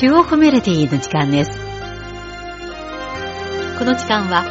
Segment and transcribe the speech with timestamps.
[0.00, 1.50] 中国メロディの時間です。
[3.80, 4.44] この時間は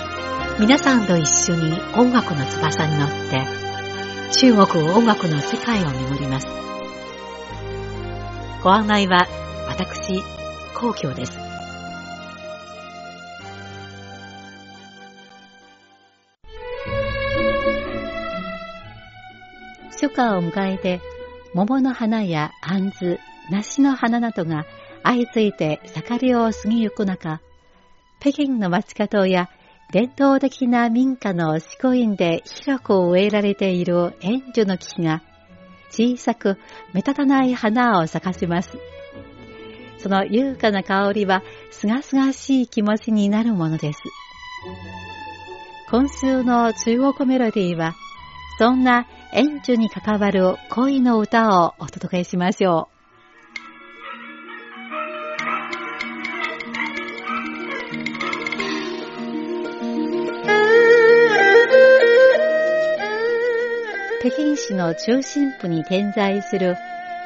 [0.60, 3.46] 皆さんと一緒に音楽の翼に乗って
[4.34, 6.48] 中国音楽の世界を巡ります。
[8.62, 9.26] ご案内は
[9.70, 10.22] 私、
[10.76, 11.40] 皇居です。
[19.92, 21.00] 初夏を迎えて
[21.54, 23.18] 桃の花や杏子、
[23.50, 24.66] 梨の花などが
[25.04, 27.42] 相次いで盛りを過ぎゆく中、
[28.20, 29.50] 北京の街角や
[29.92, 35.24] 伝統的な民家の四股院で広く植えられている円樹の木が
[35.90, 36.58] 小さく
[36.94, 38.78] 目立たない花を咲かせます。
[39.98, 44.00] その優雅な香りはすがすがしい気持ちになるものです。
[45.90, 47.96] 今週の中国メロディーは、
[48.60, 52.97] そんな円樹に関わる恋の歌をお届けしましょう。
[64.20, 66.76] 北京市の中心部に点在する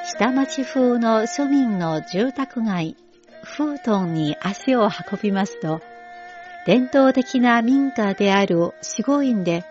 [0.03, 2.98] 下町風の庶民の住宅街、
[3.44, 4.89] フートンに足を運
[5.22, 5.80] びますと、
[6.67, 9.64] 伝統的な民家である四五院で、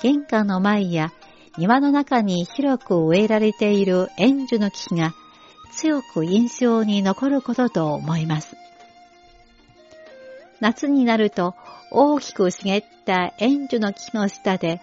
[0.00, 1.12] 玄関の前や
[1.58, 5.12] 庭の中に広く植えられている円樹の木が
[5.70, 8.56] 強く印象に残ることと思います。
[10.60, 11.54] 夏になると
[11.90, 14.80] 大きく茂った円樹の木の下で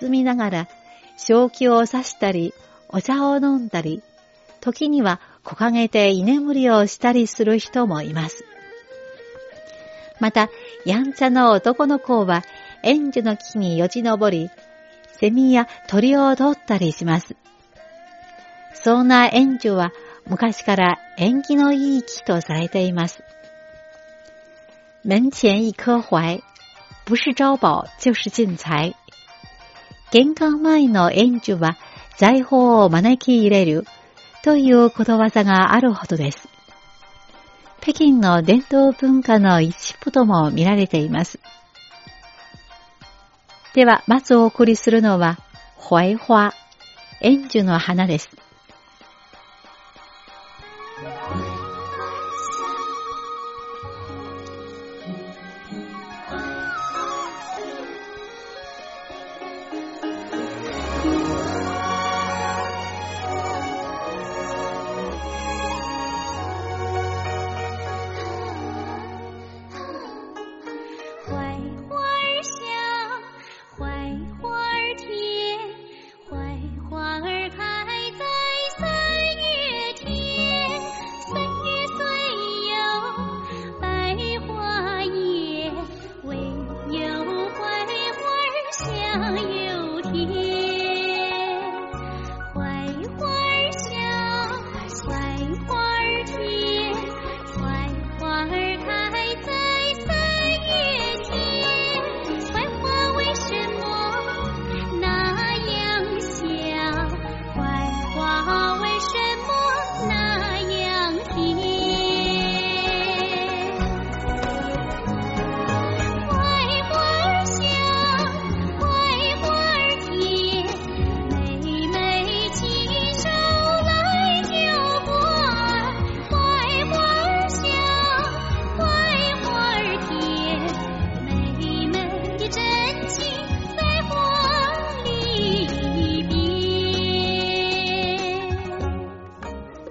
[0.00, 0.68] 進みながら
[1.16, 2.54] 正気を刺したり
[2.88, 4.02] お茶を飲んだり、
[4.60, 8.44] 時には木陰で居眠りをしたりする人もいます。
[10.18, 10.48] また、
[10.84, 12.42] やんちゃな男の子は
[12.82, 14.50] 円樹の木によじ登り、
[15.18, 17.36] セミや鳥を取ったりします。
[18.74, 19.92] そんな円樹は
[20.26, 23.22] 昔から縁起のいい木とされています。
[25.04, 26.42] 門前一棵槐，
[27.04, 28.94] 不是招宝就是进財。
[30.12, 31.76] 玄関前の園児は
[32.16, 33.84] 財宝を招き入れる
[34.42, 36.48] ということわざがあるほどです。
[37.80, 41.38] 北京の伝統文化の一部とも見られています。
[43.74, 45.38] では、まずお送りするのは、
[45.76, 46.52] ホイ花、
[47.20, 48.45] 園児の花です。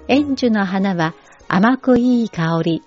[0.08, 1.14] 円樹の花は
[1.48, 2.82] 甘くいい香り。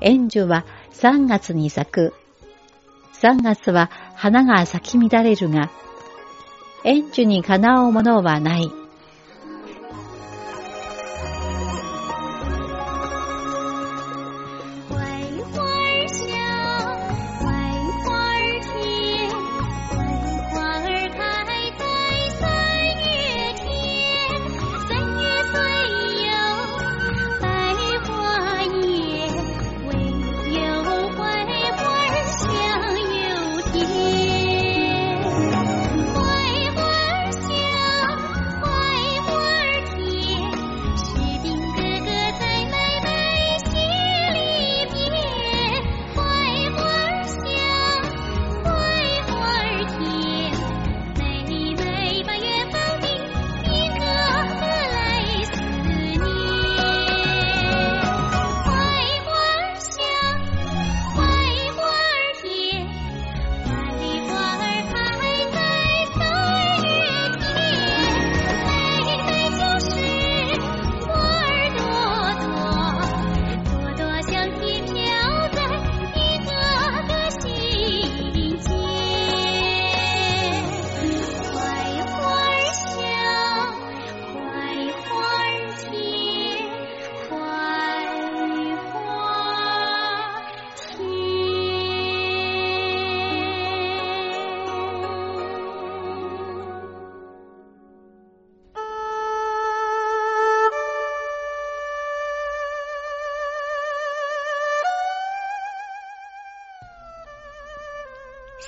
[0.00, 2.14] 円樹は3月に咲く。
[3.20, 5.70] 3月は花が咲き乱れるが、
[6.84, 8.70] 円樹にかなうものはない。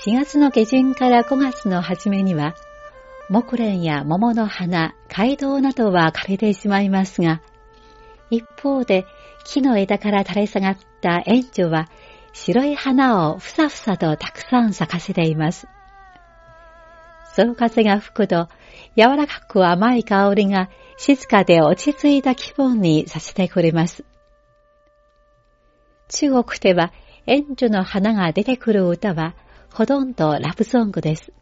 [0.04, 2.54] 4月の下旬から5月の初めには、
[3.28, 7.42] 木蓮や桃の花、街道などは枯れてしまいますが、
[8.30, 9.06] 一方で
[9.44, 11.88] 木の枝から垂れ下がった園女は
[12.32, 15.66] 白い花をふさふさとたくさん咲かせています。
[17.34, 18.48] その風が吹くと
[18.96, 24.04] 柔らかく甘い香りが静かで落ち着いた気分にさせてくれます。
[26.08, 26.92] 中国では
[27.26, 29.34] 園女の花が出てくる歌は
[29.72, 31.32] ほとんどラブソングです。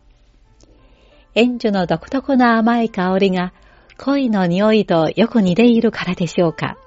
[1.34, 3.52] 園女の独特な甘い香りが
[3.98, 6.78] 恋の匂いとよく似ているからでしょうか。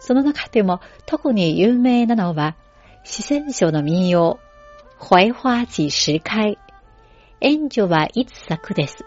[0.00, 2.56] その中でも特に有名なのは、
[3.04, 4.38] 四川省の民謡、
[4.98, 6.58] 槐花几時開、
[7.40, 9.04] 園女はいつ咲くです。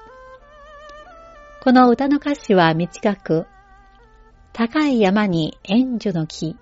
[1.64, 3.46] この歌の歌詞は短く、
[4.54, 6.56] 高い山に園女の木、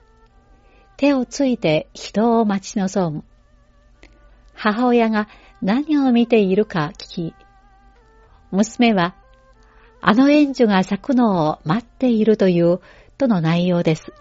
[0.97, 3.23] 手をついて人を待ち望む。
[4.53, 5.27] 母親が
[5.61, 7.35] 何を見ているか聞き、
[8.51, 9.15] 娘は
[10.01, 12.81] あの園女が咲くのを待っているという
[13.17, 14.11] との内容です。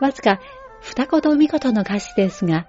[0.00, 0.40] わずか
[0.80, 2.66] 二言見事の歌詞ですが、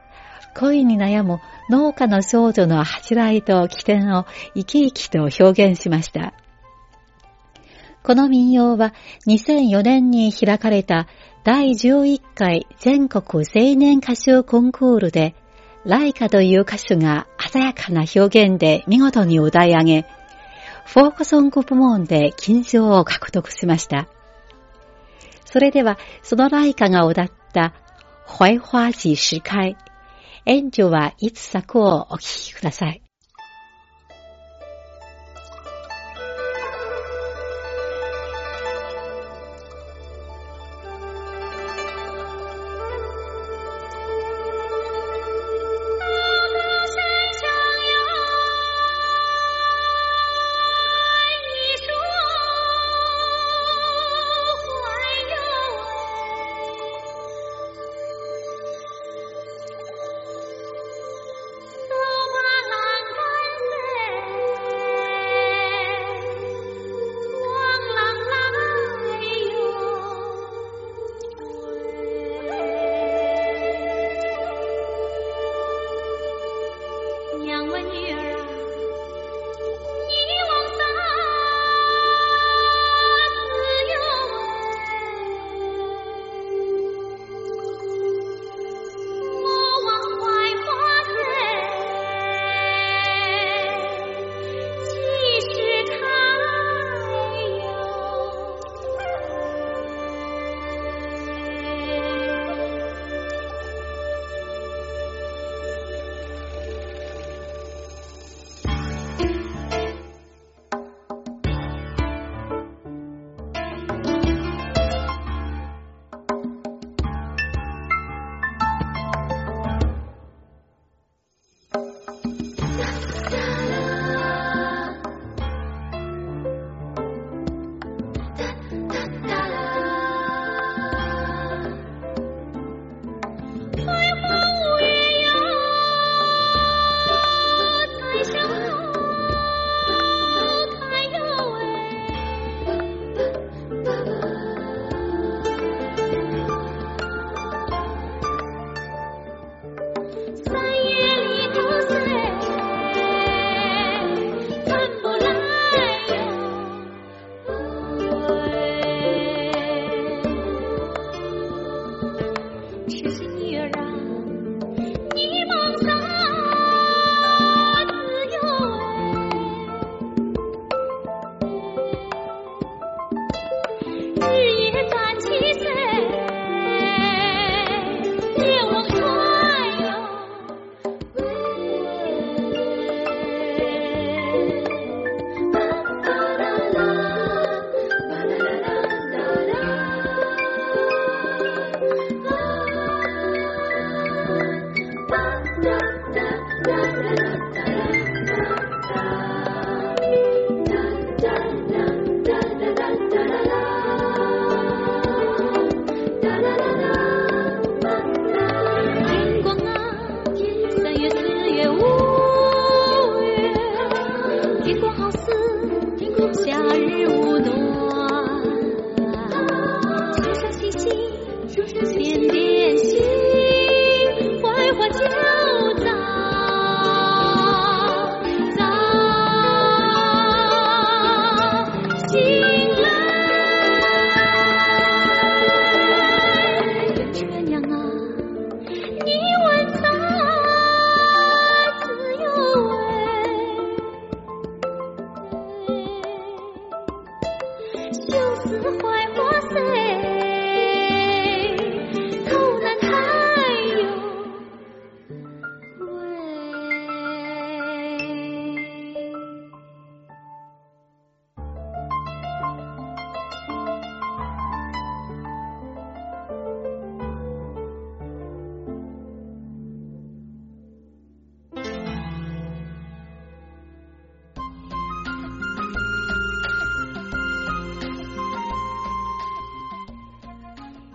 [0.56, 1.40] 恋に悩む
[1.70, 4.26] 農家の少女の恥じらいと起点を
[4.56, 6.34] 生き生きと表現しました。
[8.02, 8.94] この民謡は
[9.28, 11.08] 2004年に開かれた
[11.44, 15.36] 第11回全国青年歌手コンクールで、
[15.90, 20.06] ライカという歌手が鮮やかな表現で見事に歌い上げ、
[20.86, 24.08] フォークソング部門で金賞を獲得しました。
[25.46, 27.74] それでは、そのライカが歌った、
[28.28, 29.78] 槐花几時開、
[30.46, 33.02] 援助はいつ作をお聴きください。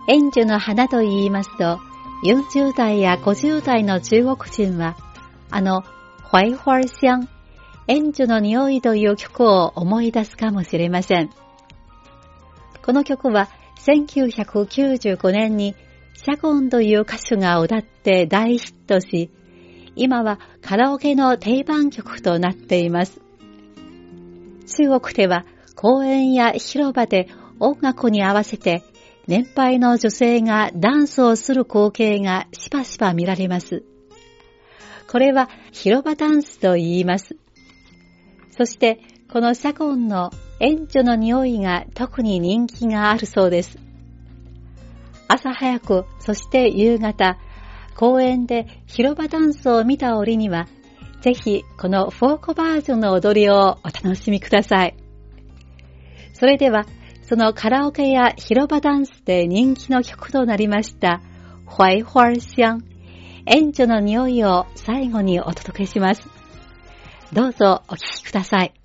[0.07, 1.79] 援助の花と言いますと、
[2.25, 4.95] 40代や50代の中国人は、
[5.49, 5.83] あの、
[6.23, 7.29] ホイホイシャン、
[7.87, 11.29] 援助の匂いという曲を思い出すかもしれません。
[12.83, 15.75] この曲は1995年に
[16.13, 19.31] シャゴンという歌手が歌って大ヒットし、
[19.95, 23.21] 今はカラオケの定番曲となっています。
[24.67, 25.45] 中国では
[25.75, 27.27] 公園や広場で
[27.59, 28.83] 音楽に合わせて
[29.27, 33.83] 年配の女性がダンスをする光景がしばしば見られます。
[35.07, 37.35] これは広場ダンスと言います。
[38.57, 38.99] そして、
[39.31, 43.79] このシャゴンの援助の匂いが特に人気があるそうです。
[45.27, 47.37] 朝早く、そして夕方、
[47.95, 50.67] 公園で広場ダンスを見た折には、
[51.21, 54.95] ぜひこのフォークバージョンの踊りをお楽しみください。
[56.33, 56.85] それでは、
[57.27, 61.21] そのカラオケや広場ダンスで人気の曲となりました、
[61.65, 62.85] ホイホイシャン、
[63.47, 66.21] 援助の匂いを最後にお届けします。
[67.33, 68.84] どうぞお聴きください。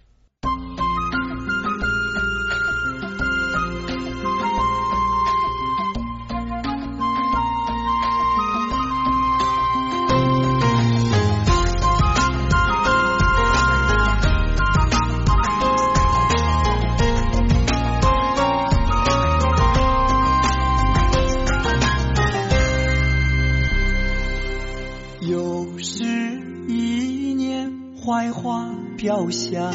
[29.30, 29.72] 飘香，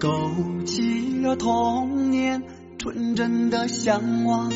[0.00, 0.08] 勾
[0.64, 2.42] 起了童年
[2.78, 4.50] 纯真的向往。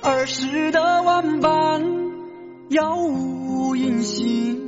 [0.00, 1.82] 儿时的玩伴，
[2.70, 4.58] 杳无音信，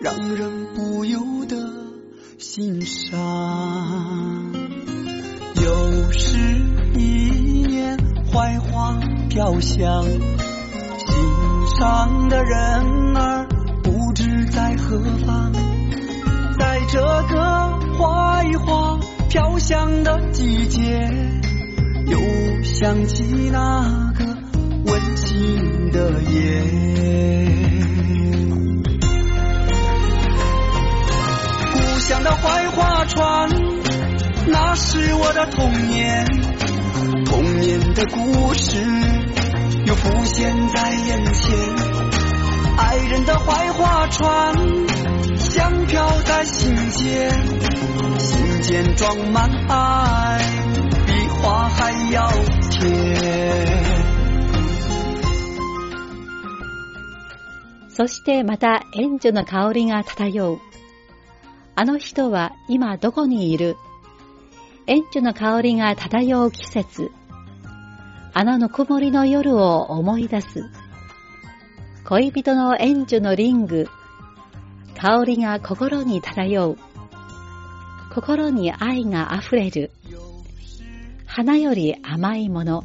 [0.00, 1.56] 让人不由得
[2.38, 4.52] 心伤。
[5.64, 6.38] 又是
[6.98, 7.30] 一
[7.68, 7.96] 年
[8.32, 10.18] 槐花飘香，心
[11.78, 13.46] 上的人儿
[13.84, 15.53] 不知在何方。
[16.94, 17.34] 这个
[17.98, 18.96] 槐花
[19.28, 21.10] 飘香的季节，
[22.06, 22.16] 又
[22.62, 24.24] 想起那个
[24.86, 26.62] 温馨的夜。
[31.72, 33.48] 故乡的槐花船，
[34.46, 36.24] 那是我的童年，
[37.24, 37.80] 童年。
[37.94, 38.78] 的故事
[39.86, 41.56] 又浮现在眼前。
[42.76, 44.54] 爱人的槐花船。
[45.54, 47.30] 香飘在心间，
[48.18, 50.40] 心间装满愛，
[51.06, 52.28] 比花還要
[52.72, 53.84] 甜。
[57.88, 60.58] そしてまた援助の香りが漂う。
[61.76, 63.76] あの人は今どこにいる？
[64.88, 67.12] 援助の香りが漂う季節。
[68.32, 70.68] あのぬくもりの夜を思い出す。
[72.08, 73.86] 恋人の援助のリング。
[74.95, 76.77] 香りが心に漂う。
[78.13, 79.91] 心に愛が溢れる。
[81.25, 82.83] 花より甘いもの。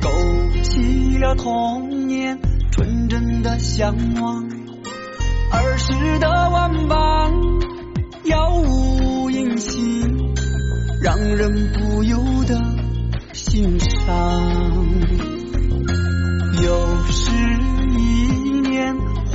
[0.00, 2.38] 勾起了童年
[2.70, 4.44] 纯真的向往，
[5.50, 7.32] 儿时的玩伴
[8.24, 10.34] 杳无音信，
[11.00, 12.60] 让人不由得
[13.32, 15.37] 欣赏。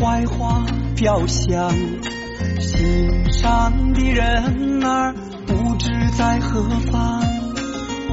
[0.04, 0.62] 槐花
[0.94, 1.72] 飘香，
[2.60, 5.14] 心上的人儿
[5.46, 6.60] 不知在何
[6.92, 7.22] 方。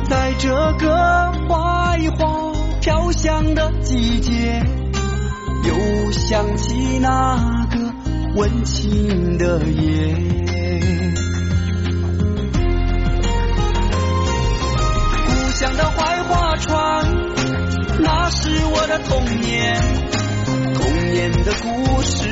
[0.10, 0.48] 在这
[0.80, 4.64] 个槐花飘香的季节，
[5.66, 7.94] 又想起那个
[8.38, 10.16] 温情的夜。
[15.28, 17.06] 故乡的槐花船，
[18.00, 20.01] 那是我的童年。
[21.12, 22.26] 年的故事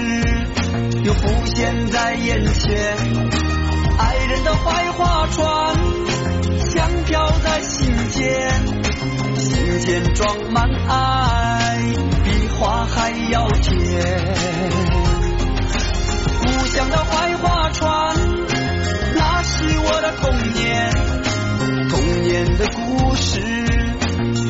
[1.03, 2.97] 又浮现在眼前，
[3.97, 5.75] 爱人的白花船
[6.57, 8.49] 香飘在心间，
[9.35, 11.77] 心间装满爱，
[12.23, 13.69] 比花还要甜。
[16.41, 18.15] 故乡的白花船，
[19.15, 20.89] 那是我的童年，
[21.89, 23.41] 童年的故事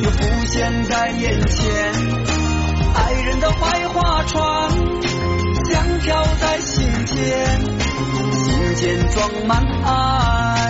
[0.04, 2.29] 又浮现在眼前。
[2.94, 4.70] 爱人的坏话传，
[5.64, 7.16] 香飘在心间，
[8.34, 10.69] 心间装满爱，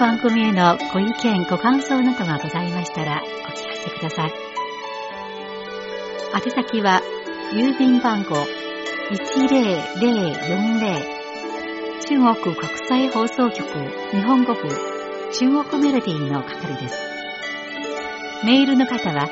[0.00, 4.32] 番組へのご意見、ご感想などがございましたらお聞かせください。
[6.34, 7.02] 宛先は、
[7.52, 8.46] 郵便番号
[9.10, 11.20] 10040
[12.00, 13.62] 中国国際放送局
[14.10, 14.62] 日本語部
[15.34, 16.98] 中国メロディーの係です。
[18.42, 19.28] メールの方は、